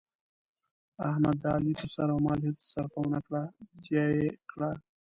احمد 1.09 1.35
د 1.41 1.43
علي 1.55 1.73
په 1.79 1.85
سر 1.93 2.07
او 2.13 2.19
مال 2.25 2.39
هېڅ 2.47 2.57
سرفه 2.73 2.99
ونه 3.01 3.19
کړه، 3.25 3.41
تیاه 3.83 4.09
یې 4.17 4.29
کړ. 4.51 4.59